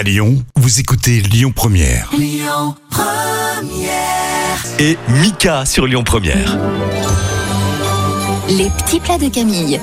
À 0.00 0.02
Lyon, 0.02 0.42
vous 0.56 0.80
écoutez 0.80 1.20
Lyon 1.20 1.52
Première. 1.54 2.10
Et 4.78 4.96
Mika 5.10 5.66
sur 5.66 5.86
Lyon 5.86 6.04
Première. 6.04 6.56
Les 8.48 8.70
petits 8.70 8.98
plats 8.98 9.18
de 9.18 9.28
Camille. 9.28 9.78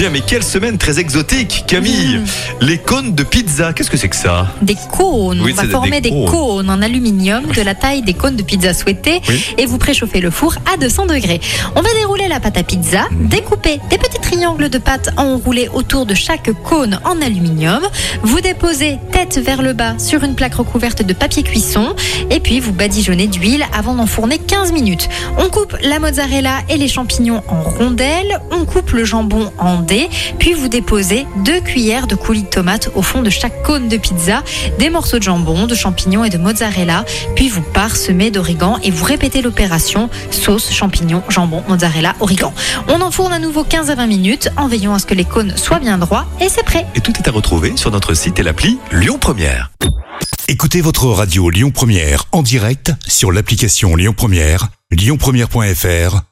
Bien, 0.00 0.08
mais 0.08 0.22
quelle 0.22 0.42
semaine 0.42 0.78
très 0.78 0.98
exotique, 0.98 1.64
Camille. 1.66 2.16
Mm. 2.20 2.24
Les 2.62 2.78
cônes 2.78 3.14
de 3.14 3.22
pizza, 3.22 3.74
qu'est-ce 3.74 3.90
que 3.90 3.98
c'est 3.98 4.08
que 4.08 4.16
ça? 4.16 4.46
Des 4.62 4.74
cônes. 4.90 5.42
Oui, 5.42 5.52
On 5.52 5.60
va 5.62 5.68
former 5.68 6.00
des 6.00 6.08
des 6.08 6.16
cônes. 6.16 6.30
cônes 6.30 6.70
en 6.70 6.80
aluminium 6.80 7.44
de 7.54 7.60
la 7.60 7.74
taille 7.74 8.00
des 8.00 8.14
cônes 8.14 8.34
de 8.34 8.42
pizza 8.42 8.72
souhaités 8.72 9.20
Oui. 9.28 9.44
et 9.58 9.66
vous 9.66 9.76
préchauffez 9.76 10.22
le 10.22 10.30
four 10.30 10.54
à 10.72 10.78
200 10.78 11.04
degrés. 11.04 11.38
On 11.76 11.82
va 11.82 11.92
dérouler 11.92 12.28
la 12.28 12.40
pâte 12.40 12.56
à 12.56 12.62
pizza, 12.62 13.08
Mhm. 13.10 13.28
découper 13.28 13.78
des 13.90 13.98
petits 13.98 14.18
triangles 14.22 14.70
de 14.70 14.78
pâte 14.78 15.10
enroulés 15.18 15.68
autour 15.74 16.06
de 16.06 16.14
chaque 16.14 16.50
cône 16.64 16.98
en 17.04 17.20
aluminium. 17.20 17.82
Vous 18.22 18.40
déposez 18.40 18.96
tête 19.12 19.36
vers 19.36 19.60
le 19.60 19.74
bas 19.74 19.98
sur 19.98 20.24
une 20.24 20.34
plaque 20.34 20.54
recouverte 20.54 21.02
de 21.02 21.12
papier 21.12 21.42
cuisson 21.42 21.94
et 22.30 22.40
puis 22.40 22.58
vous 22.60 22.72
badigeonnez 22.72 23.26
d'huile 23.26 23.66
avant 23.76 23.94
d'enfourner 23.94 24.38
15 24.38 24.72
minutes. 24.72 25.10
On 25.36 25.50
coupe 25.50 25.76
la 25.82 25.98
mozzarella 25.98 26.60
et 26.70 26.78
les 26.78 26.88
champignons 26.88 27.42
en 27.48 27.60
rondelles, 27.60 28.40
on 28.60 28.66
coupe 28.66 28.90
le 28.90 29.04
jambon 29.04 29.50
en 29.58 29.80
dés, 29.80 30.08
puis 30.38 30.52
vous 30.52 30.68
déposez 30.68 31.26
deux 31.44 31.60
cuillères 31.60 32.06
de 32.06 32.14
coulis 32.14 32.42
de 32.42 32.48
tomate 32.48 32.90
au 32.94 33.02
fond 33.02 33.22
de 33.22 33.30
chaque 33.30 33.62
cône 33.62 33.88
de 33.88 33.96
pizza, 33.96 34.42
des 34.78 34.90
morceaux 34.90 35.18
de 35.18 35.22
jambon, 35.22 35.66
de 35.66 35.74
champignons 35.74 36.24
et 36.24 36.30
de 36.30 36.38
mozzarella, 36.38 37.04
puis 37.34 37.48
vous 37.48 37.62
parsemez 37.62 38.30
d'origan 38.30 38.78
et 38.82 38.90
vous 38.90 39.04
répétez 39.04 39.40
l'opération 39.40 40.10
sauce, 40.30 40.70
champignons, 40.70 41.22
jambon, 41.28 41.62
mozzarella, 41.68 42.14
origan. 42.20 42.52
On 42.88 43.00
enfourne 43.00 43.32
à 43.32 43.38
nouveau 43.38 43.64
15 43.64 43.90
à 43.90 43.94
20 43.94 44.06
minutes 44.06 44.50
en 44.56 44.68
veillant 44.68 44.94
à 44.94 44.98
ce 44.98 45.06
que 45.06 45.14
les 45.14 45.24
cônes 45.24 45.56
soient 45.56 45.78
bien 45.78 45.96
droits 45.98 46.26
et 46.40 46.48
c'est 46.48 46.64
prêt. 46.64 46.86
Et 46.94 47.00
tout 47.00 47.12
est 47.18 47.28
à 47.28 47.32
retrouver 47.32 47.76
sur 47.76 47.90
notre 47.90 48.14
site 48.14 48.38
et 48.38 48.42
l'appli 48.42 48.78
Lyon 48.92 49.18
Première. 49.18 49.70
Écoutez 50.48 50.80
votre 50.80 51.06
radio 51.06 51.48
Lyon 51.48 51.70
Première 51.70 52.24
en 52.32 52.42
direct 52.42 52.92
sur 53.06 53.32
l'application 53.32 53.96
Lyon 53.96 54.14
Première, 54.16 54.68
lyonpremière.fr 54.90 56.29